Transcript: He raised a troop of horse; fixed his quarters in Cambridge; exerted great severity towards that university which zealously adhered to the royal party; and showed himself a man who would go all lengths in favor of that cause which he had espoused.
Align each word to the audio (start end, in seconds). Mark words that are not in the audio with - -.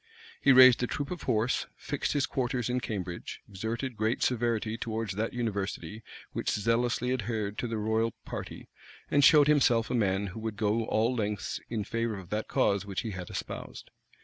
He 0.41 0.51
raised 0.51 0.81
a 0.81 0.87
troop 0.87 1.11
of 1.11 1.21
horse; 1.21 1.67
fixed 1.77 2.13
his 2.13 2.25
quarters 2.25 2.71
in 2.71 2.79
Cambridge; 2.79 3.39
exerted 3.47 3.95
great 3.95 4.23
severity 4.23 4.75
towards 4.75 5.13
that 5.13 5.31
university 5.35 6.01
which 6.31 6.49
zealously 6.49 7.13
adhered 7.13 7.55
to 7.59 7.67
the 7.67 7.77
royal 7.77 8.15
party; 8.25 8.67
and 9.11 9.23
showed 9.23 9.45
himself 9.47 9.91
a 9.91 9.93
man 9.93 10.25
who 10.33 10.39
would 10.39 10.57
go 10.57 10.85
all 10.85 11.13
lengths 11.13 11.59
in 11.69 11.83
favor 11.83 12.17
of 12.17 12.31
that 12.31 12.47
cause 12.47 12.83
which 12.83 13.01
he 13.01 13.11
had 13.11 13.29
espoused. 13.29 13.91